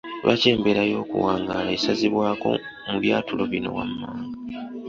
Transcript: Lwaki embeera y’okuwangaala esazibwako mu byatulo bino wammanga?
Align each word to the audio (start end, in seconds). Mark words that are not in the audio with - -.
Lwaki 0.23 0.47
embeera 0.53 0.83
y’okuwangaala 0.91 1.69
esazibwako 1.77 2.49
mu 2.89 2.97
byatulo 3.03 3.43
bino 3.51 3.69
wammanga? 3.77 4.37